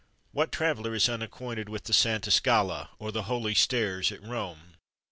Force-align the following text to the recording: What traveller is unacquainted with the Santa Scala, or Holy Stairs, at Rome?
What 0.31 0.51
traveller 0.51 0.95
is 0.95 1.07
unacquainted 1.07 1.69
with 1.69 1.83
the 1.83 1.93
Santa 1.93 2.31
Scala, 2.31 2.89
or 2.97 3.11
Holy 3.11 3.53
Stairs, 3.53 4.11
at 4.11 4.23
Rome? 4.23 4.77